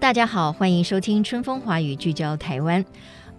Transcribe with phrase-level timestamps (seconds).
[0.00, 2.82] 大家好，欢迎收听《春风华语》，聚焦台湾。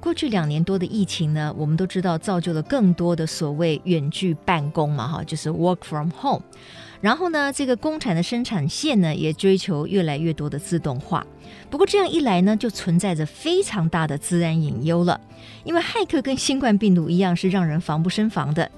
[0.01, 6.41] 过去两年多的疫情呢，我们都知道造就了更多的所谓远距办公嘛，哈，就是 work from home。
[6.99, 11.25] 然后呢，这个工厂的生产线呢，也追求越来越多的自动化。
[11.69, 15.19] 不过这样一来呢，就存在着非常大的资安隐忧了。
[15.63, 18.69] 因为骇客跟新冠病毒一样，是让人防不胜防的。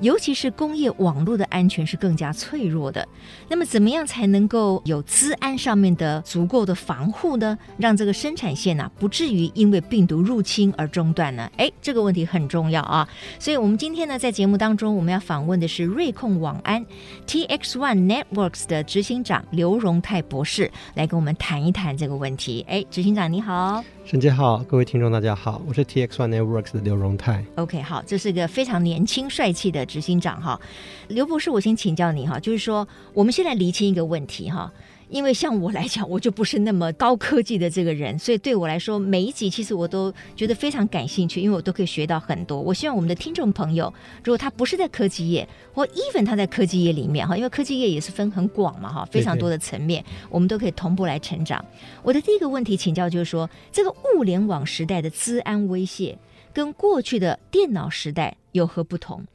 [0.00, 3.06] 尤其是工业网络的安全是更加脆弱的。
[3.48, 7.58] 那么，怎么样才能够有资安上面的足够的防护呢？
[7.78, 11.50] 让这个生产线呢、啊，不至于因为病毒入侵而中断呢？
[11.56, 13.08] 哎，这个问题很重要啊。
[13.38, 16.84] 所以，我们今天呢，在节目当中，我们要访问的是瑞控网安
[17.26, 22.64] TX One Networks 的执行长刘荣泰博士，来跟我们谈一谈这个问题。
[22.68, 23.84] 哎，执行长你好。
[24.04, 27.44] 沈姐好，各位听众大家好，我是 TX1 Networks 的刘荣泰。
[27.54, 30.60] OK，好，这是个非常年轻帅气的执行长哈，
[31.08, 34.72] 刘博士，我先请教你哈，就是说我们现在厘清一个问题哈。
[35.12, 42.58] 因为像我来讲，我就不是那么高科技的这个人，所以对我来说，每一集其实我都觉得非常感兴趣，因为我都可以学到很多。
[42.58, 43.92] 我希望我们的听众朋友，
[44.24, 51.62] 如果他不是在科技业，或 even 他在科技业里面哈，因为科技业也是分很广嘛哈，非常多的层面，我们都可以同步来成长。
[52.02, 56.18] 我的第一个问题请教就是说，这个物联网时代的资安威胁，
[56.54, 59.26] 跟过去的电脑时代有何不同？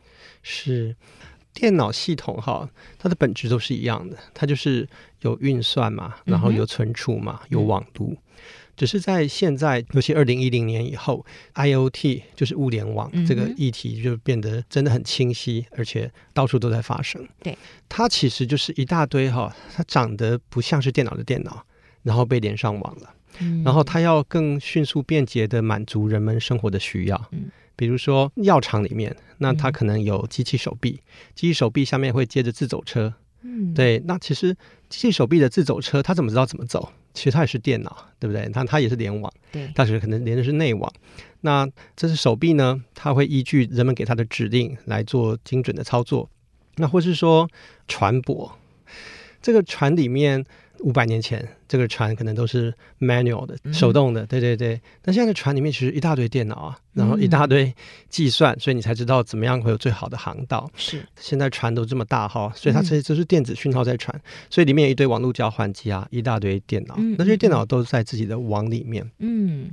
[0.42, 0.96] 是。
[1.54, 2.70] 电脑系统哈，
[3.00, 4.88] 它的本质都是一样的，它就是
[5.22, 8.16] 有运算嘛，然后有存储嘛，有网络。
[8.76, 11.26] 只是在现在，尤其二零一零年以后
[11.56, 17.28] ，IoT 就是物联网这个议题就变得真的很清晰，而且到处都在发生。
[17.42, 17.58] 对，
[17.90, 21.66] 它其实就是一大堆哈，它长得不像是电脑的电脑，
[22.04, 23.16] 然后被连上网了，
[23.66, 27.30] 然后它要更迅速便捷的满足人们生活的需要。
[27.32, 31.04] 嗯比如说药厂里面，那它可能有机器手臂，嗯、
[31.36, 33.14] 机器手臂下面会接着自走车。
[33.50, 34.54] 嗯，对，那其实
[34.90, 36.92] 机器手臂的自走车，它怎么知道怎么走？
[37.14, 38.50] 其实它也是电脑，对不对？
[38.50, 40.92] 它它也是联网，对，但是可能连的是内网。
[41.42, 41.66] 那
[41.96, 46.30] 这是手臂呢，它会依据人们给它的指令来做精准的操作。
[46.76, 47.50] 那或是说
[47.88, 48.52] 船舶，
[49.42, 50.46] 这个船里面。
[50.80, 54.80] 五百年前，这个船可能都是 manual 的，手动的，对对对。
[55.02, 57.74] 但现在的船里面其实一大堆电脑啊，然后一大堆
[58.10, 60.70] 计算，嗯、所以你才知道怎么样会有最好的航道。
[60.76, 66.96] 是，现在船都这么大哈，所以它这些都是电子讯号在传，嗯、所以里面有一堆网络交换机啊，一大堆电脑。
[66.98, 69.10] 嗯、那这些电脑都在自己的网里面。
[69.20, 69.72] 嗯。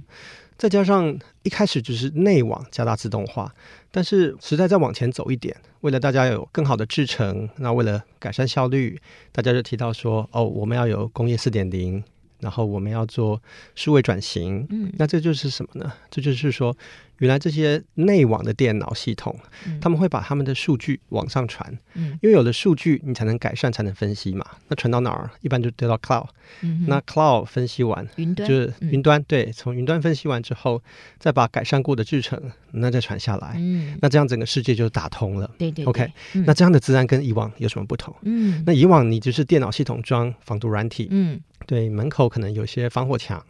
[0.57, 3.55] 再加上一开始只是内网加大自动化，
[3.91, 9.01] 但是时代再往前走一点，为了大家有更好的制程，那为了改善效率，
[9.33, 12.03] 大家就提到说，哦，我们要有工业四点零。
[12.41, 13.41] 然后我们要做
[13.75, 15.91] 数位转型，嗯，那这就是什么呢？
[16.11, 16.77] 这就是说，
[17.19, 24.45] 原来这些内网的电脑系统，嗯、他们会把他们的数据往上传，嗯，因为有了数据，你才能改善，才能分析嘛。
[24.69, 25.31] 那传到哪儿？
[25.41, 26.27] 一般就丢到 cloud，
[26.63, 30.83] 嗯，那 cloud 分析完，云端就是云端，嗯、对，从云端分析完之后，
[31.19, 32.41] 再把改善过的制成，
[32.73, 38.15] 那再传下来，嗯，那这样整个世界就打通了，对对，对，OK，、嗯、那这样的自然跟以往有什么不同？
[38.23, 41.41] 嗯，那以往你就是电脑系统装防毒软体，嗯。
[41.67, 43.43] 对，门口可能有些防火墙，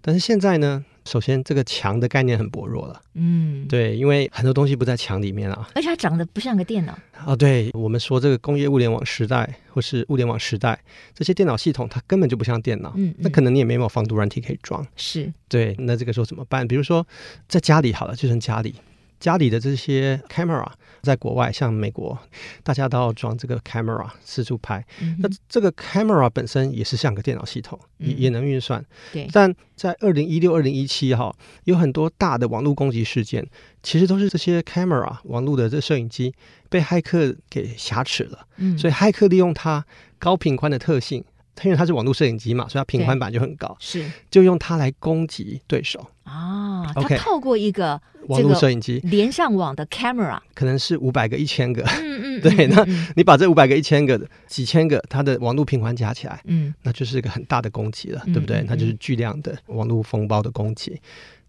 [0.00, 3.00] 但是现在呢，首先这个墙的概念很薄弱了。
[3.14, 6.98] 嗯，对，因为很多东西不在墙里面啊，而且它长得不像个电脑。
[7.24, 10.78] 啊，对，我们说这个工业物联网时代或是物联网时代，
[11.14, 12.92] 这些电脑系统它根本就不像电脑。
[12.96, 14.86] 嗯，嗯，那可能你也没有防毒软体可以装。
[14.96, 16.66] 是，对，那这个时候怎么办？
[16.66, 17.06] 比如说
[17.48, 18.74] 在家里好了，就成家里。
[19.20, 20.66] 家里的这些 camera，
[21.02, 22.18] 在国外像美国，
[22.64, 24.84] 大家都要装这个 camera 四处拍。
[25.00, 28.84] 嗯、那这个 camera 本身也是像个电脑系统，也、嗯、也能运算。
[29.12, 29.28] 对。
[29.30, 31.32] 但在二零一六、二零一七哈，
[31.64, 33.46] 有很多大的网络攻击事件，
[33.82, 36.34] 其实都是这些 camera 网络的这摄影机
[36.68, 38.46] 被骇客给挟持了。
[38.56, 38.76] 嗯。
[38.76, 39.84] 所以骇客利用它
[40.18, 41.22] 高频宽的特性。
[41.62, 46.92] 因为它是网络摄影机嘛，所以它频宽版就很高，是就用它来攻击对手啊。
[46.94, 52.66] 它透过一个网络摄影机连上网的 camera，可能是五百个、一千个，嗯嗯， 对。
[52.66, 52.84] 那
[53.16, 58.64] 你把这五百个、一千个、几千个它的网络频宽加起来，嗯，那就是一个很大的攻击了，对不对？
[58.66, 61.00] 那就是巨量的网络风暴的攻击。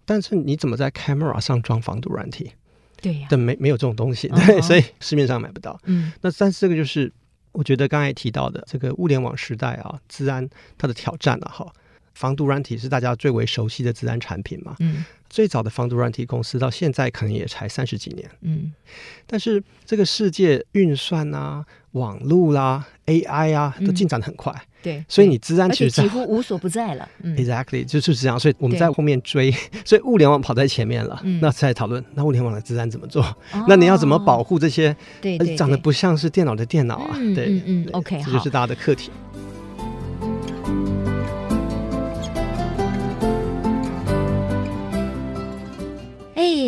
[0.06, 2.52] 但是你怎么在 camera 上装防毒软体？
[3.02, 4.62] 对呀、啊，但没没有这种东西， 对，uh.
[4.62, 5.80] 所以市面上买不到。
[5.86, 7.12] 嗯，那但是这个就是
[7.52, 10.48] 我觉得刚才提到的这个物联网时代啊，治安
[10.78, 11.74] 它的挑战啊，哈，
[12.14, 14.76] 防毒软体是大家最为熟悉的资安产品嘛。
[14.80, 15.04] 嗯。
[15.30, 18.74] 最早的防毒软体公司到现在可能也才三十几年，嗯，
[19.26, 29.50] 但是这个世界运算啊、网络啦、啊、AI 啊，都进展的很快，嗯、对，所以你资安其实几乎无所不在了、嗯、，exactly 就是这样，所以我们在后面追，
[29.86, 39.10] 所以物联网跑在前面了，嗯、那再讨论那物联网的资安怎么做、哦，那你要怎么保护这些对，长得不像是电脑的电脑啊，嗯、对，嗯，嗯，OK，这就是大家的课题。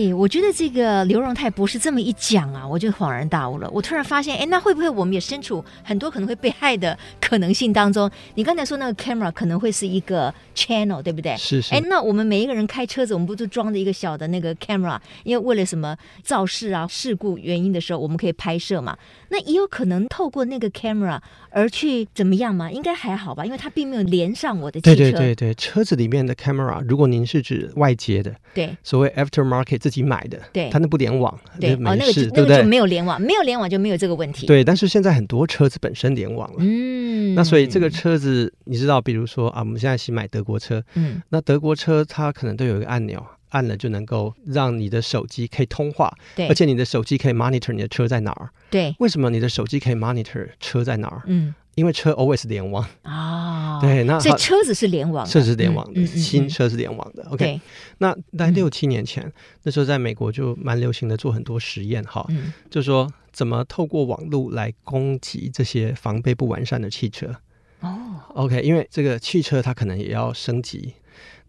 [0.04, 3.70] 哎，我觉得这个刘荣泰博士这么一讲啊，我就恍然大悟了。
[3.72, 8.10] 我突然发现，哎，那会不会我们也身处很多可能会被害的可能性当中？
[8.36, 11.38] 你刚才说那个 camera 可能会是一个 channel，对不对？
[11.38, 11.74] 是是。
[11.74, 15.00] 哎，那我们每一个人开车子，我们不就装着一个小的那个 camera？
[15.24, 18.98] 因为为了什么肇事啊、事故原因的时候，我们可以拍摄嘛。
[19.30, 21.20] 那也有可能透过那个 camera
[21.50, 22.72] 而去怎么样嘛？
[22.72, 24.96] 应该还好吧，因为它并没有连上我的汽车。
[24.96, 32.64] 对对对对，车子里面的 camera，如果您是指外接的，对，所谓 aftermarket 自己买的，对，它那不联网，对，没事，哦，那个对不对？
[32.64, 34.46] 没有联网，没有联网就没有这个问题。
[34.46, 43.24] 对，但是现在很多车子本身联网了，嗯，那所以这个车子你知道，比如说啊，我们现在新买德国车，嗯，那德国车它可能都有一个按钮。
[43.54, 48.50] 按了就能够让你的手机可以通话，对，而且你的手机可以 monitor 你的车在哪儿。
[48.72, 51.22] 对，为什么你的手机可以 monitor 车在哪儿？
[51.28, 53.80] 嗯，因为车 always 联网啊、哦。
[53.82, 57.28] 对，那所以车子是联网的，车子是联网的、嗯嗯嗯，新车是联网的。
[57.32, 57.60] OK，
[57.98, 59.34] 那在六七年前、嗯，
[59.64, 67.36] 那时候在美国就蛮流行的做很多实验哈、嗯，就说怎么透过网络来攻击这些防备不完善的汽车。
[67.82, 70.94] 哦，OK，因为这个汽车它可能也要升级。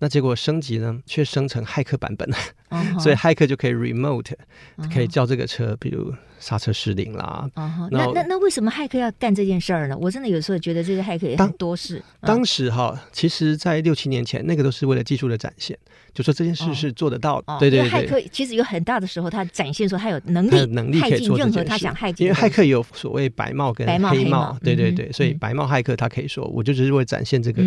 [0.01, 2.29] 那结果升级呢，却生成骇客版本
[2.75, 3.01] ，uh -huh.
[3.01, 4.35] 所以骇客就可以 remote，、uh
[4.79, 4.93] -huh.
[4.93, 7.49] 可以叫这个车，比如刹车失灵啦。
[7.55, 7.89] Uh -huh.
[7.91, 9.97] 那那那为什么骇客要干这件事儿呢？
[9.97, 12.03] 我真的有时候觉得这个骇客也很多事。
[12.21, 15.79] 当，当时哈，其实，在六七年前，那个都是为了技术的展现，
[16.13, 17.53] 就说这件事是做得到的。
[17.53, 17.59] Uh.
[17.59, 22.27] 对对对，骇客其实有很大的时候，他展现说他有能力，有能力可以做任何他想骇进。
[22.27, 27.63] 因为骇客有所谓白帽跟黑帽，黑帽对对对，嗯、所以白帽骇客他可以说，我就只是为了展现这个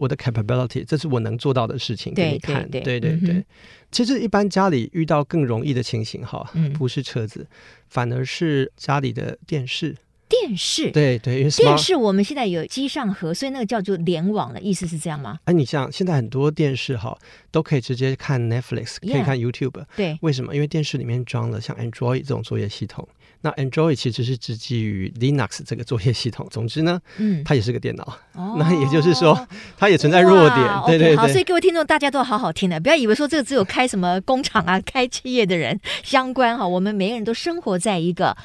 [0.00, 2.68] 我的 capability，、嗯嗯嗯、这是我能做到的事情给你看。
[2.70, 3.44] 对对对，对、嗯，
[3.90, 6.48] 其实一般家里遇到更容易的情形哈，
[6.78, 7.56] 不是车子、嗯，
[7.88, 9.96] 反而是家里的电视。
[10.28, 15.40] 电视，对对，因为电视我们现在有机上盒，所以那个叫做联网的意思是这样吗？
[15.46, 17.18] 哎、啊，你像现在很多电视哈，
[17.50, 19.84] 都可以直接看 Netflix，可以看 YouTube。
[19.96, 20.54] 对，为什么？
[20.54, 23.08] 因为电视里面装了像 Android 这种作业系统。
[23.42, 26.46] 那 Android 其实是只基于 Linux 这个作业系统。
[26.52, 28.18] 总之呢，嗯，它也是个电脑。
[28.34, 29.46] 哦， 那也就是说，
[29.78, 30.58] 它也存在弱点。
[30.86, 31.16] 对对对。
[31.16, 36.66] Okay, 好，所以各位听众大家都好好听的，不要以为说这个只有开什么工厂啊、开企业的人 相关哈。
[36.66, 38.36] 我们每个人都生活在一个。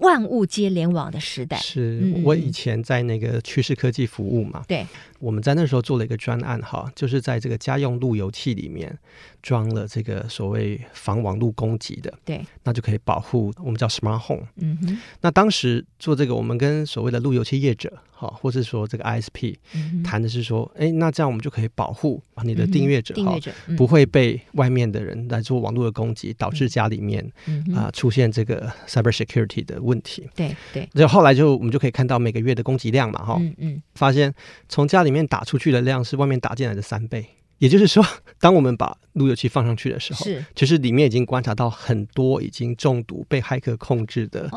[0.00, 4.62] 万物皆联网的时代，是我以前在那个趋势科技服务嘛？
[4.68, 4.86] 对，
[5.18, 8.98] 我们在那时候做了一个专案哈，就是在这个家用路由器里面
[9.42, 14.46] 装了这个所谓防网络攻击的，对，那就可以保护我们叫 Smart Home。
[14.56, 19.54] 嗯哼，那当时做这个，我们跟所谓的路由器业者哈，或是说这个 ISP
[20.02, 34.32] 谈的是说，哎，那这样我们就可以保护你的订阅者哈、嗯，不会被外面的人来做网络的攻击，导致家里面啊、嗯呃、出现这个 Cyber Security 的问题，对对，就后后来就我们就可以看到每个月的攻击量嘛，哈，嗯嗯，发现
[34.68, 37.26] 从家里面打出去的量是外面打进来的三倍，
[37.58, 38.04] 也就是说，
[38.40, 44.48] 当我们把路由器放上去的时候，是，其实里面已经观察到很多已经中毒被骇客控制的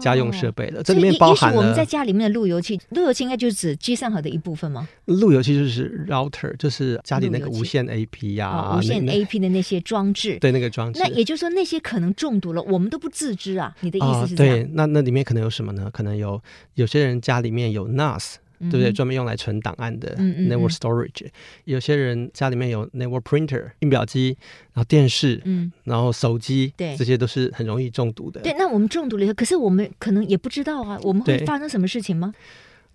[0.00, 4.86] 家用设备了，哦、这里面包含了我们在家里面的路由器，路由器应该就是指机上盒的一部分吗？
[5.06, 11.00] 路由器就是 router，就是家里那个无线 AP 呀、啊哦，无线 AP 的那些装置，对那个装置。
[11.00, 13.74] 那也就是说，那些可能中毒了，我们都不自知啊？
[13.80, 14.54] 你的意思是这样？
[14.54, 15.90] 哦、对，那那里面可能有什么呢？
[15.92, 16.42] 可能有
[16.74, 18.36] 有些人家里面有 NAS。
[18.58, 18.92] 对不对？
[18.92, 21.26] 专门用来存档案的 network storage，
[21.64, 24.36] 有些人家里面有 network printer 印表机，
[24.72, 28.40] 然后电视，嗯，然后手机，对，这些都是很容易中毒的。
[28.40, 32.32] 对，那我们中毒了以后，可是我们可能也不知道啊，我们会发生什么事情吗？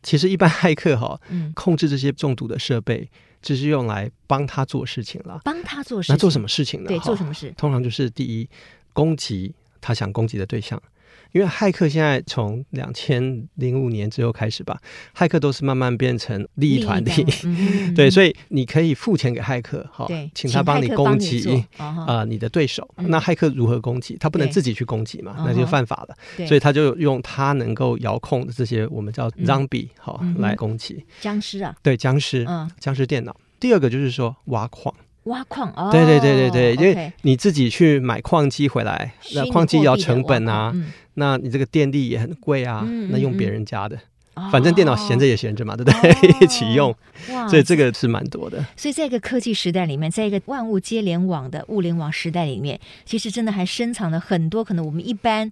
[0.04, 3.08] 其实一般骇客哈，嗯，控制这些中毒的设备，
[3.42, 5.40] 只是用来帮他做事情了。
[5.44, 6.88] 帮他做事情，那做什么事情呢？
[6.88, 7.54] 对，做什么事？
[7.56, 8.50] 通常就是第一，
[8.94, 10.82] 攻击他想攻击的对象。
[11.32, 14.78] 因为骇客现在从两千零五年之后开始吧，
[15.16, 22.88] 骇客都是慢慢变成利益团体， 嗯、对，所以你可以付钱给骇客，哈，请他帮你攻击啊、呃、你的对手。
[22.98, 24.18] 嗯、那骇客如何攻击？
[24.20, 26.46] 他不能自己去攻击嘛，那就犯法了。
[26.46, 33.36] 所以他就用他能够遥控的这些我们叫 zombie 哈、嗯、来攻击僵尸啊，对僵尸，嗯，僵尸电脑。
[33.60, 34.94] 第二个就是说挖矿。
[35.26, 40.74] 挖矿哦，对对对对对，因为你自己去买矿机回来，那矿机要成本啊，
[41.16, 43.98] 那你这个电力也很贵啊，嗯嗯那用别人家的，
[44.36, 46.12] 哦反正电脑闲着也闲着嘛，对不对？
[46.12, 46.96] 哦 一起用，
[47.32, 48.66] 哇所以这个是蛮多的。
[48.78, 55.52] 所以在一个科技时代里面，在一个万物皆联网的物联网时代里面，其实真的还深藏了很多可能我们一般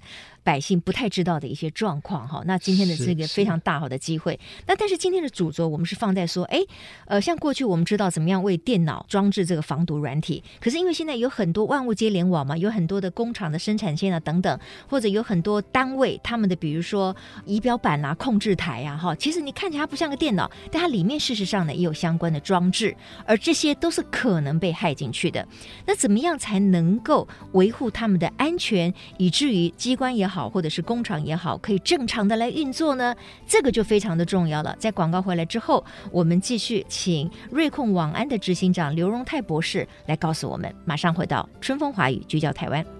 [0.49, 2.41] 百姓不太知道的一些状况哈。
[2.47, 6.57] 那今天的这个非常大好的机会，那但是今天的主轴我们是放在说，哎，
[7.05, 17.15] 呃，像过去我们知道怎么样为电脑装置这个防毒软体，可是因为现在有很多万物皆联网嘛，有很多的工厂的生产线啊等等，或者有很多单位他们的比如说
[17.45, 22.95] 仪表板啊、控制台啊，哈，其实你看起来它不像个电脑，但它里面事实上呢也有相关的装置，
[23.27, 25.47] 而这些都是可能被害进去的。
[25.85, 33.15] 那怎么样才能够维护他们的安全，以至于机关也好，或者是工厂也好，可以正常的来运作呢？
[33.47, 34.75] 这个就非常的重要了。
[34.79, 40.73] 在广告回来之后，我们继续请瑞控网安的执行长刘荣泰博士来告诉我们。
[40.85, 42.98] 马上回到春风华语，聚焦台湾。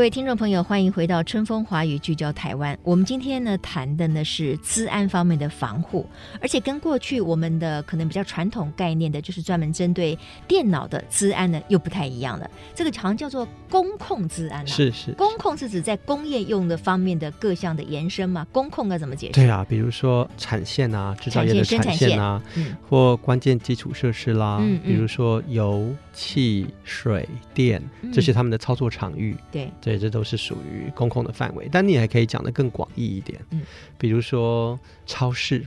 [0.00, 2.76] 各位听众朋友，欢迎回到春风华语聚焦台湾。
[2.82, 6.06] 我们今天呢谈的呢是资安方面的防护，
[6.40, 12.50] 而且跟过去我们的可能比较传统概念的，就是专门针对电脑的资安呢又不太一样了。
[12.74, 18.46] 这个好像叫做工控资安啊，是是，工控是指在工业用的方面的各项的延伸嘛？
[18.50, 19.34] 工控该怎么解释？
[19.34, 29.70] 对啊，比如说产线啊，制造业的产线啊，嗯，或关键基础设施啦，嗯嗯比如说油气、水电，这些他们的操作场域，对。
[29.89, 33.62] 对，这都是属于公共的范围，但你也可以讲得更广义一点，嗯，
[33.98, 35.66] 比如说超市，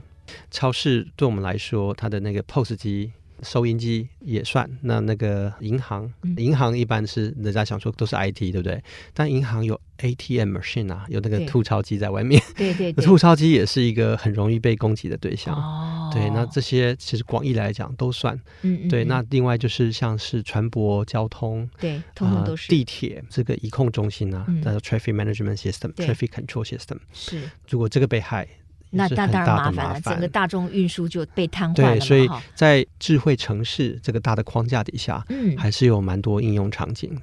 [0.50, 3.12] 超市对我们来说，它的那个 POS 机、
[3.44, 4.68] 收音机也算。
[4.80, 8.82] 那那个银行，嗯、银行一般是人家想说都是 IT，对不对？
[9.12, 15.54] 但银行有 ATM machine 啊，有那个吐钞机在外面，对对对， 吐钞机也是一个很容易被攻击的对象。
[15.54, 18.34] 哦，对，那这些其实广义来讲都算。
[18.62, 26.98] 嗯，嗯，对，那另外就是像是船舶交通，对，通通都是、呃、地铁这个移控中心啊，叫做、嗯、traffic management system，traffic control system。
[27.12, 28.48] 是，如果这个被害，
[28.94, 31.96] 那那当然麻烦了，整个大众运输就被瘫痪了。
[31.96, 37.22] 对，所以在智慧城市这个大的框架底下，嗯，还是有蛮多应用场景的。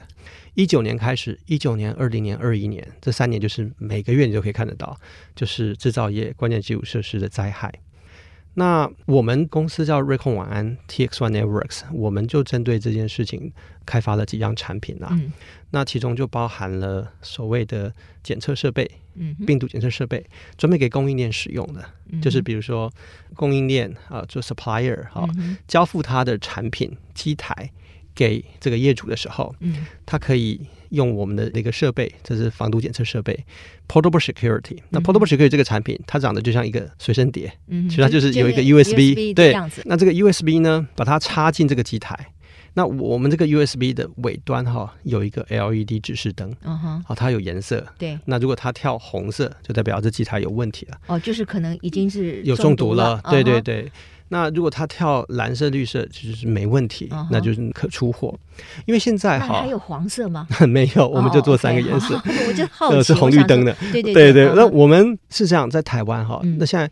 [0.53, 4.97] 一九年开始，一九年、二零年、二一年这三年，就是每个月你都可以看得到，
[5.33, 7.73] 就是制造业关键基础设施的灾害。
[8.53, 13.51] 那我们公司叫瑞控晚安 TX One Networks，我们就针对这件事情
[13.85, 15.07] 开发了几样产品啊。
[15.11, 15.31] 嗯、
[15.69, 20.25] 那其中就包含了所谓的检测设备，嗯，病毒检测设备，
[20.57, 22.91] 专门给供应链使用的，嗯、就是比如说
[23.35, 27.71] 供应链啊，做 supplier 哈、嗯，交付他的产品机台
[28.13, 30.59] 给这个业主的时候，嗯，他可以。
[30.91, 33.37] 用我们的那个设备，这是防毒检测设备
[33.87, 34.77] ，Portable Security。
[34.89, 39.53] 那 Portable Security 这个产品，它长得就像一个随身碟，嗯，其实它就是有一个 USB，对，
[39.85, 42.15] 那这个 USB 呢，把它插进这个机台，
[42.73, 53.91] 那我们这个 USB 的尾端哈，有一个 LED 指示灯，嗯哼，好，它有颜色，对，那如果它跳红色，就代表这机台有问题了，哦，就是可能已经是有中毒了，对对对。
[54.33, 57.27] 那如果他跳蓝色、绿色，其实是没问题，uh.
[57.29, 58.33] 那就是可出货。
[58.85, 60.47] 因为现在哈，还有黄色吗？
[60.69, 62.15] 没有，我们就做三个颜色。
[62.15, 62.23] Oh.
[62.47, 63.75] 我就好奇， 是红绿灯的。
[63.91, 64.53] 对对对对。
[64.55, 66.89] 那我们是这样，在台湾哈、嗯，那现在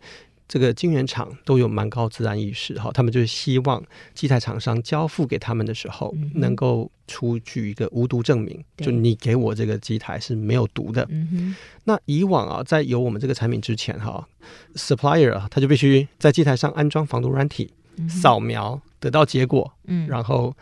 [0.52, 3.80] 这个晶圆厂都有蛮高自然意识哈，他们就是希望
[4.14, 11.06] 机台厂商交付给他们的时候，嗯、能够出具一个无毒证明，就你给我这个机台是没有毒的。
[11.08, 11.54] 嗯
[11.84, 14.26] 那以往啊，在有我们这个产品之前哈
[14.74, 17.72] ，supplier 啊，他就必须在机台上安装防毒软体，
[18.08, 20.52] 扫、嗯、描得到结果，嗯，然后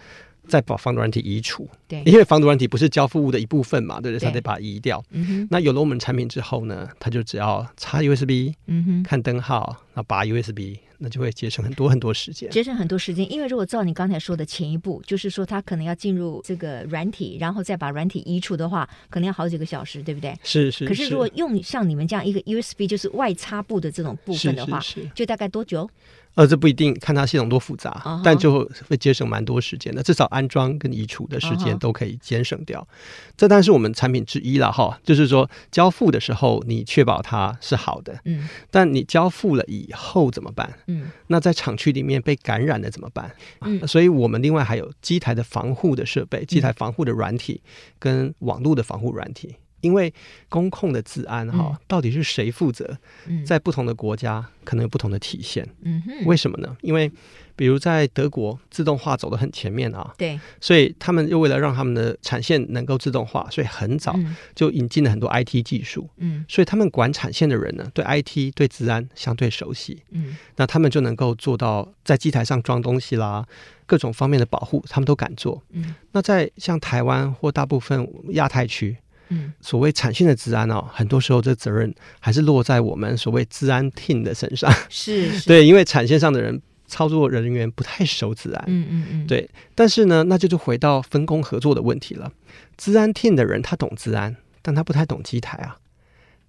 [0.49, 1.69] 再把防毒软体移除。
[1.87, 4.27] 对，因为防毒软体不是交付物的一部分嘛，对不对？
[4.27, 5.05] 他得把它移掉。
[5.11, 10.79] 嗯，那有了我们产品之后呢，他就只要插 USB，嗯哼，看灯号，然后拔 USB。
[11.01, 13.31] 那就会节省很多很多时间，节省很多时间。
[13.31, 20.37] 因为如果照你刚才说的前一步，就是说他可能要进入这个软体，然后再把软体移除的话，可能要好几个小时，对不对？
[20.43, 20.85] 是是。
[20.85, 25.89] 可是如果用像你们这样一个 USB，就是外插部的这种部分的话，是是是就大概多久？
[26.35, 28.23] 呃，这不一定，看它系统多复杂，uh -huh.
[28.23, 30.03] 但就会节省蛮多时间的。
[30.03, 32.81] 至少安装跟移除的时间都可以节省掉。
[32.81, 33.33] Uh -huh.
[33.37, 40.73] 这当然是我们产品之一了哈，就是说交付的时候你确保它是好的，嗯，但你交付了以后怎么办？
[40.87, 43.31] 嗯，那在厂区里面被感染了怎么办？
[43.63, 47.61] 嗯，所以我们另外还有机台的防护的设备、机台防护的软体
[47.99, 49.57] 跟网络的防护软体。
[49.81, 50.13] 因为
[50.49, 52.97] 公控的治安哈，嗯、到底是谁负责？
[53.27, 55.69] 嗯、在不同的国家可能有不同的体现。
[55.83, 56.77] 嗯哼，为什么呢？
[56.81, 57.11] 因为
[57.55, 60.15] 比如在德国，自动化走得很前面啊。
[60.17, 60.39] 对。
[60.61, 64.19] 所以他们又为了让他们的产线能够自动化，所以很早
[64.55, 66.09] 就引进了很多 IT 技术。
[66.19, 66.45] 嗯。
[66.49, 70.03] 所以他们管产线的人呢，对 IT 对治安相对熟悉。
[70.11, 70.37] 嗯。
[70.57, 73.45] 那他们就能够做到在机台上装东西啦，
[73.87, 75.63] 各种方面的保护，他们都敢做。
[75.71, 75.95] 嗯。
[76.13, 78.97] 那在像台湾或大部分亚太区。
[79.29, 84.73] 嗯，所谓产线的治安哦，很多时候这责任还是落在我们所谓治安 team 的身上。
[84.89, 88.65] 是，是对，因为产线上的人操作人员不太熟治安。
[88.67, 89.27] 嗯嗯嗯。
[89.27, 92.33] 对，但是呢，那就就回到分工合作的问题了。
[92.77, 95.77] 治安 team 的人他懂治安，但他不太懂机台啊。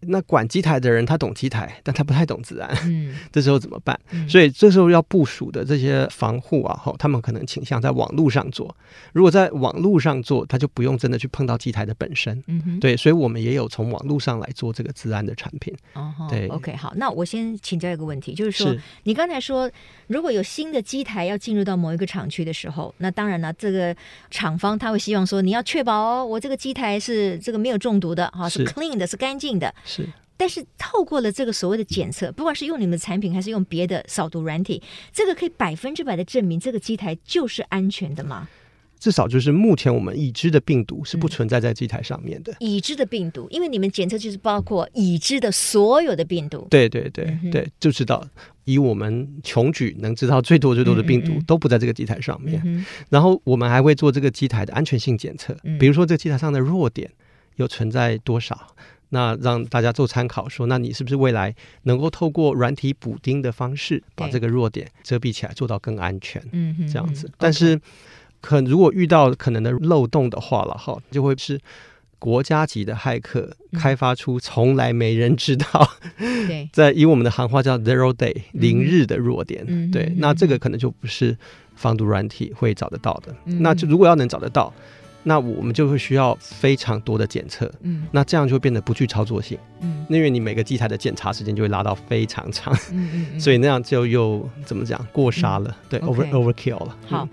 [0.02, 2.70] 那管机台的人，他懂机台，但他不太懂治安。
[2.86, 4.00] 嗯， 这时候怎么办？
[4.12, 8.74] 嗯、所以这时候要部署的这些防护啊，吼他们可能倾向在网络上做。
[9.12, 12.42] 如果在网络上做，他就不用真的去碰到机台的本身。
[12.48, 15.76] 嗯哼，对，所以我们也有从网络上来做这个治安的产品。
[15.94, 19.70] 哦，对，OK，好，那我先请教一个问题，就是说，是你刚才说，
[20.08, 23.96] 如果有新的机台要进入到某一个厂区的时候，那当然了，这个
[24.32, 29.74] 厂方他会希望说，你要确保哦，我这个机台是这个没有中毒的，哈，是 clean 的，是干净的。
[29.90, 30.08] 是。
[30.38, 34.82] 但是透过了这个所谓的检测，不管是用你们的产品还是用别的扫毒软体，
[35.12, 38.48] 这个可以百分之百的证明这个机台就是安全的吗？
[38.98, 42.54] 至少就是目前我们已知的病毒是不存在在机台上面的。
[42.54, 46.66] 嗯、已知的病毒，因为你们检测就是包括已知的所有的病毒。
[46.70, 48.26] 对对对、嗯、对，就知道
[48.64, 52.62] 以我们穷举能知道最多最多的病毒都不在这个机台上面。
[52.66, 57.12] 嗯、然后我们还会做这个机台的安全性检测，嗯、比如说这个机台上的弱点
[57.56, 58.76] 有存在多少。
[59.10, 66.40] 那让大家做参考，说，那你是不是未来能够透过软体补丁的方式，把这个弱点遮蔽起来，做到更安全？
[66.52, 67.28] 嗯哼，这样子。
[67.28, 67.80] 嗯、但是，
[68.40, 71.60] 可如果遇到可能的漏洞的话了，哈，就会是
[72.20, 75.90] 国家级的骇客开发出从来没人知道，
[76.72, 81.36] 在以我们的行话叫 zero day 零日的弱点，嗯、对，那这个可能就不是
[81.76, 83.36] 防毒软体会找得到的。
[83.46, 84.72] 嗯、那就如果要能找得到。
[85.24, 97.28] 那我们就会需要非常多的检测，嗯，那这样就会变得不具操作性，嗯，因为你每个机台的检查时间就会拉到非常长，嗯嗯，嗯， 所以那样就又怎么讲过杀了，嗯、对，over overkill 了，好。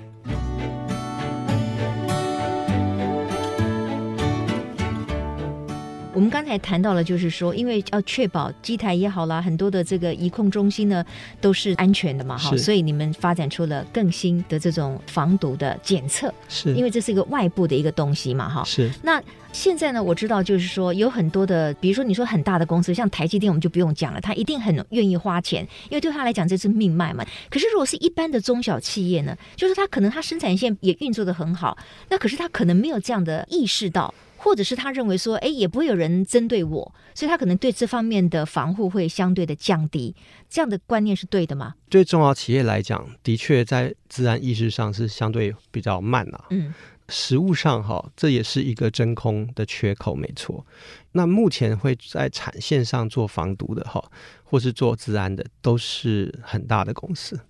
[6.16, 11.04] 我们刚才谈到了，就是说，因为要确保机台也好啦，很多的这个移控中心呢
[11.42, 18.90] 都是安全的嘛，哈，所以你们发展出了更新的这种防毒的检测，是因为这是一个外部的一个东西嘛，哈，是。
[19.02, 27.22] 那现在呢，我知道就是说有很多的，比如说你说很大的公司，像台积电，我们就不用讲了，他一定很愿意花钱，因为对他来讲这是命脉嘛。
[27.50, 31.76] 可是如果是一般的中小企业呢，就是他可能他生产线也运作的很好，
[32.08, 34.14] 那可是他可能没有这样的意识到。
[34.36, 40.14] 或者是他认为说，哎，也不会有人针对我，所以他可能对这方面的防护会相对的降低。
[40.48, 41.74] 这样的观念是对的吗？
[41.88, 46.44] 对中小企业来讲，的确在资安意识上是相对比较慢啊。
[46.50, 46.72] 嗯，
[47.08, 50.64] 实物上哈，这也是一个真空的缺口，没错。
[51.12, 54.02] 那目前会在产线上做防毒的哈，
[54.44, 57.40] 或是做治安的，都是很大的公司。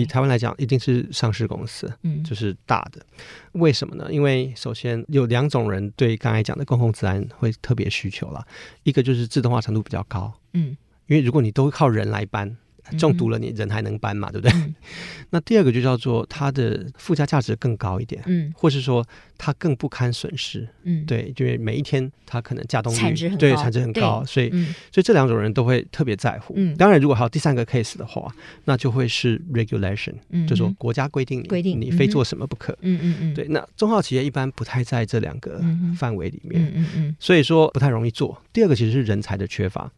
[0.00, 3.04] 以台湾来讲，一定是上市公司，嗯，就是大的。
[3.52, 4.08] 为什么呢？
[4.10, 8.46] 因为首先有两种人对刚才讲的公共治安会特别需求了，
[8.82, 12.56] 一个就是自动化程度比较高，嗯，因为如果你都靠人来搬。
[12.98, 14.30] 中毒了，你人还能搬嘛？
[14.30, 14.56] 对不对？
[14.56, 14.74] 嗯、
[15.30, 26.54] 那第二个就叫做它的附加价值更高一点，嗯，或是说它更不堪损失，嗯，对，因为每一天它可能价动率产值很高，对，产值很高，所以、嗯，所以这两种人都会特别在乎。
[26.56, 28.32] 嗯，当然，如果还有第三个 case 的话，
[28.64, 33.46] 那就会是 regulation，嗯，就是说国家规定规定你非做什么不可，嗯嗯嗯，对。
[33.48, 35.60] 那中小企业一般不太在这两个
[35.96, 38.40] 范围里面，嗯嗯嗯，所以说不太容易做。
[38.52, 39.90] 第二个其实是人才的缺乏，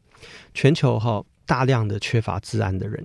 [0.54, 1.22] 全球哈。
[1.48, 3.02] 大量的缺乏治安的人，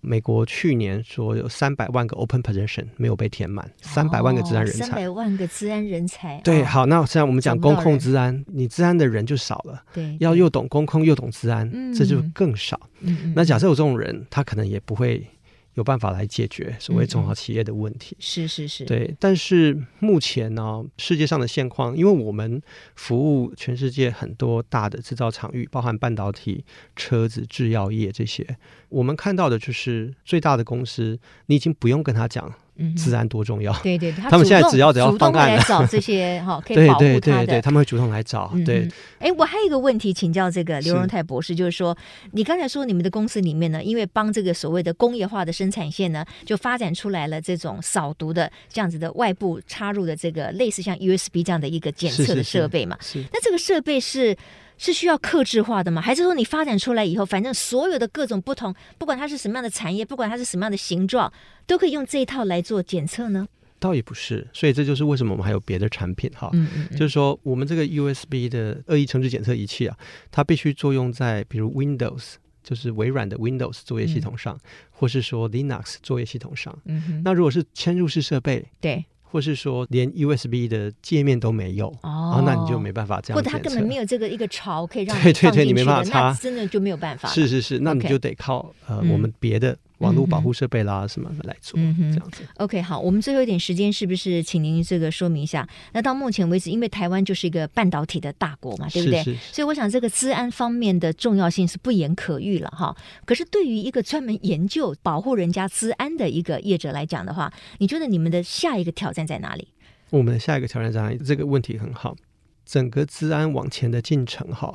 [0.00, 6.40] 美国去年说有三百万个 open position 没有被填满，三百万个治安人才，三百万个治安人才。
[6.44, 12.80] 对，好，那现在我们讲公控治安，你治安的人就少了，对，要又懂公控又懂治安，嗯，这就更少。
[13.00, 15.26] 嗯，那假设有这种人，他可能也不会。
[15.74, 19.14] 有办法来解决所谓中小企业的问题，嗯、是是是，对。
[19.20, 22.60] 但是目前呢，世界上的现况，因为我们
[22.96, 26.64] 服务全世界很多大的制造场域，包含半导体、
[26.96, 28.56] 车子、制药业这些，
[28.88, 32.52] 我们看到的就是最大的公司，你已经不用跟他讲
[32.96, 33.72] 资安多重要。
[33.82, 37.20] 对对对， 他们现在只要只要方案来找这些哈， 可以保护他的。
[37.20, 38.52] 对对对，他们会主动来找。
[38.64, 38.88] 对，
[39.18, 41.96] 哎，我还有一个问题请教这个刘荣泰博士，就是说，
[42.32, 52.96] 你刚才说你们的公司里面呢，因为帮这个所谓的工业化的生产线呢，就发展出来了这种扫毒的这样子的外部插入的这个类似像 USB 这样的一个检测的设备嘛。
[53.00, 53.24] 是。
[53.32, 54.36] 那这个设备是？
[54.80, 56.00] 是需要克制化的吗？
[56.00, 61.30] 还是说你发展出来以后，反正所有的各种不同，不管它是什么样的产业，不管它是什么样的形状，
[61.66, 63.46] 都可以用这一套来做检测呢？
[63.78, 66.48] 倒也不是，所以这就是为什么我们还有别的产品哈。
[66.54, 69.94] 嗯嗯嗯，就是说我们这个 USB 的恶意程式检测仪器啊，
[70.30, 76.78] 它必须作用在比如 Windows，就是微软的 Windows 作业系统上，嗯、或是说 Linux 作业系统上。
[76.86, 77.20] 嗯。
[77.22, 79.04] 那如果是嵌入式设备，对。
[79.30, 83.36] 或是说连 USB 的界面都没有哦，那你就没办法这样。
[83.36, 87.28] 或者它根本没有这个一个槽可以让你对对对，你没办法插，真的就没有办法。
[87.28, 89.76] 是是是，那你就得靠呃我们别的。
[90.00, 91.78] 网络保护设备啦，什么来做？
[91.80, 92.42] 嗯，这样子。
[92.56, 95.66] OK，好，我们最后一点时间，是不是请您这个说明一下？
[95.92, 99.22] 那到目前为止，因为台湾就是一个半导体的大国嘛，对不对？
[99.22, 99.38] 是是。
[99.52, 102.96] 所以我想，这个治安方面的重要性是不言可喻了哈。
[103.24, 109.68] 可是，对于一个专门研究保护人家治安的一个业者来讲的话，你觉得你们的下一个挑战在哪里？
[110.10, 111.18] 我们的下一个挑战在哪里？
[111.18, 112.16] 这个问题很好。
[112.64, 114.74] 整个治安往前的进程，哈。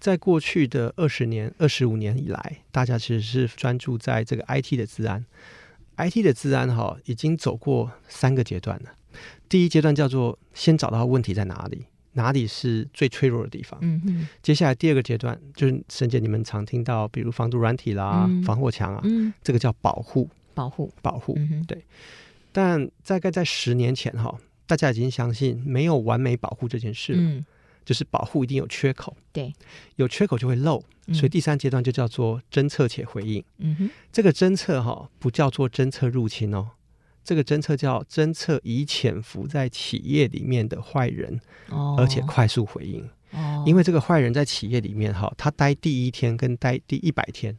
[0.00, 5.24] 在过去的二十年、二十五年以来，大家其实是专注在这个 IT 的治安。
[5.96, 8.90] IT 的治安哈，已经走过三个阶段了。
[9.48, 13.78] 第一阶段叫做先找到问题在哪里，哪里是最脆弱的地方。
[13.82, 14.28] 嗯嗯。
[14.40, 21.34] 接下来第二个阶段就是沈姐你们常听到，比如防毒软体啦、嗯、防火墙啊，嗯，这个叫保护、保护、保护。
[21.36, 21.84] 嗯对。
[22.52, 27.44] 但大概在十年前哈，大家已经相信没有完美保护这件事了。
[27.88, 27.90] 嗯。
[27.90, 29.50] 就是保护一定有缺口，对，
[29.96, 33.42] 有缺口就会漏，所以第三阶段就叫做侦测且回应。
[33.56, 36.68] 嗯哼，这个侦测哈不叫做侦测入侵哦，
[37.24, 43.08] 这个侦测叫侦测已潜伏在企业里面的坏人，哦，而且快速回应。
[43.30, 47.56] 哦，因为这个坏人在企业里面哈，他待第一天跟待第一百天，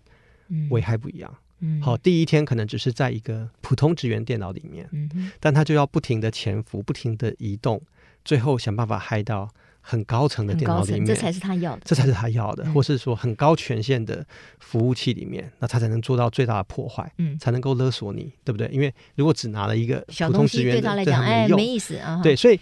[0.69, 1.35] 危害不一样。
[1.61, 7.81] 嗯，好，第一天可能只是在一个普通职员电脑里面，嗯哼，但他就要不停的潜伏，不停的移动，
[8.23, 9.49] 最后想办法害到。
[9.89, 14.23] 很高层的电脑里面，这才是他要的，这才是他要的，嗯、或是说很高权限的
[14.59, 18.67] 服务器里面，那他才能做到最大的破坏，嗯，才能够勒索你，对不对？
[18.67, 22.21] 因为如果只拿了一个普通职员的，对他来讲，哎，没意思啊。
[22.21, 22.59] 对，所以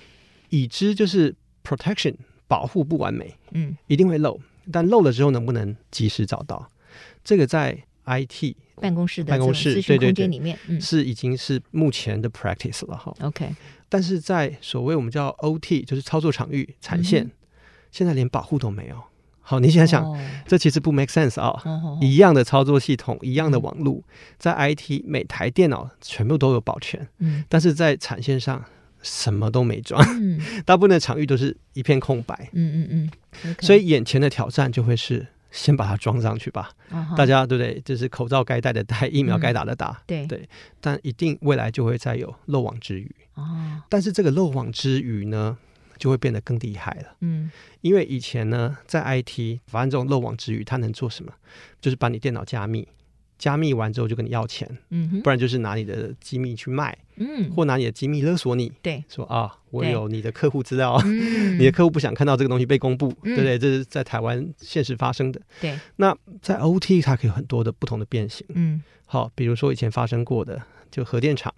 [0.48, 1.36] 已知就是
[1.66, 2.16] protection
[2.48, 4.40] 保护不完美，嗯，一定会漏，
[4.72, 6.70] 但漏了之后能不能及时找到？
[7.26, 13.13] 这个在 IT 办公室的办公室对对对里面，嗯，是已经是目前的 practice 了哈。
[13.22, 13.54] OK。
[13.89, 17.32] 但是在所谓我们叫 OT，就是操作场域产线，嗯、
[17.91, 19.02] 现在连保护都没有。
[19.39, 21.72] 好，你想想，哦、这其实不 make sense 啊、哦！
[21.72, 24.04] 哦、一样的操作系统，一样的网络，嗯、
[24.38, 28.62] 在 IT 每台电脑全部都有保全，嗯，但是在产线上
[29.02, 33.10] 什么都没装，嗯， 大部分的场域都是一片空白，嗯嗯
[33.46, 35.26] 嗯，所以眼前的挑战就会是。
[35.58, 37.82] 先把它装上去吧，哦、大家对不对？
[37.82, 40.50] 就是口罩该戴的戴，疫苗该打的打，嗯、对对。
[40.80, 43.82] 但一定未来就会再有漏网之鱼哦。
[43.89, 45.58] 但是这个漏网之鱼呢，
[45.98, 47.15] 就会变得更厉害了。
[47.22, 47.50] 嗯，
[47.82, 51.34] 因为以前呢，在 IT，反正这种漏网之鱼，它能做什么？
[51.82, 52.88] 就是把你电脑加密。
[53.38, 63.58] 加密完之后就跟你要钱，嗯，不然就是拿你的机密去卖，嗯，或拿你的机密勒索你，对，说啊，我有你的客户资料，嗯， 你的客户不想看到这个东西被公布，嗯、对不对？
[63.60, 65.80] 这是在台湾现实发生的，对。
[65.97, 71.54] 那在 OT 它可以有很多的不同的变形，嗯，好，比如说以前发生过的，就核电厂。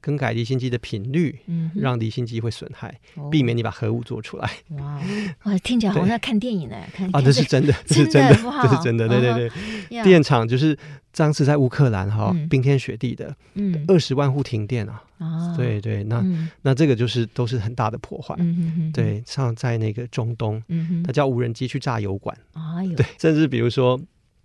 [0.00, 2.98] 更改离心机的频率，嗯，让离心机会损害，
[3.30, 4.50] 避免你把核武做出来。
[4.70, 5.00] 哇，
[5.44, 9.48] 哇，听起来好像在看电影呢，看啊，这是真的， 这是真的，这是真的，对对
[9.88, 10.02] 对。
[10.02, 10.76] 电厂就是
[11.12, 16.24] 当时在乌克兰哈，冰天雪地的，嗯，二十万户停电啊，啊，对对，那
[16.62, 18.36] 那这个就是都是很大的破坏，
[18.92, 24.00] 对，像在那个中东，嗯，它叫无人机去炸油管，哎呦，对，甚至比如说。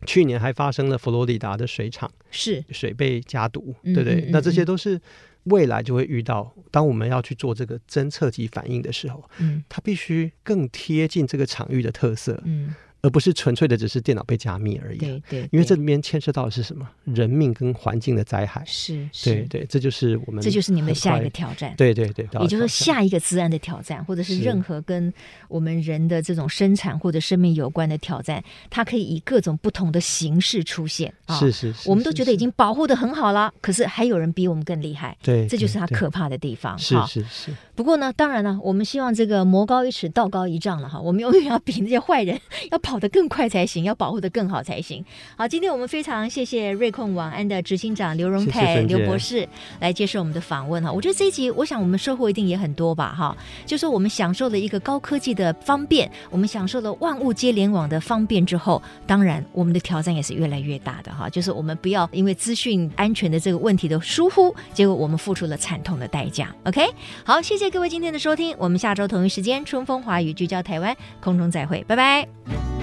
[0.05, 2.61] 去年还发生了佛罗里达的水厂，是。
[2.71, 4.27] 水被加毒，对不对？
[4.33, 4.99] 那这些都是
[5.45, 12.73] 未来就会遇到，当我们要去做这个侦测及反应的时候，嗯，它必须更贴近这个场域的特色，嗯。
[13.03, 14.97] 而不是纯粹的只是电脑被加密而已。
[14.97, 16.87] 对对，因为这里面牵涉到的是什么？
[17.03, 18.63] 人命跟环境的灾害。
[18.65, 21.73] 是，对对，这就是我们，这就是你们的下一个挑战。
[21.75, 25.13] 对对对，也就是说下一个自然的挑战，或者是任何跟
[25.49, 31.13] 我们人的这种生产或者生命有关的挑战，它可以以各种不同的形式出现。
[31.27, 35.17] 是是是，我们都觉得已经保护的很好了，可是还有人比我们更厉害。
[35.21, 36.79] 对，这就是它可怕的地方。
[36.79, 37.53] 是是是。
[37.75, 40.97] 不过呢，当然了，我们希望这个魔高一尺，道高一丈了哈。
[41.01, 42.39] 我们永远要比那些坏人
[42.71, 42.92] 要跑。
[42.93, 45.03] 跑得更快才行，要保护得更好才行。
[45.36, 50.91] 好，今天我们非常谢谢瑞控网安的执行长刘荣泰刘博士来接受我们的访问哈。
[50.91, 53.36] 我觉得这一集，我想我们收获一定也很多吧哈。
[53.65, 61.27] 就是我们享受了一个高科技的方便，我们享受了万物皆联网的方便之后，当然我们的挑战也是越来越大的哈。
[61.27, 66.53] 就是我们不要因为资讯安全的这个问题的疏忽，结果我们付出了惨痛的代价。
[66.65, 66.86] OK，
[67.23, 72.83] 好，谢谢各位今天的收听，我们下周同一时间春风华语聚焦台湾，空中再会，拜拜。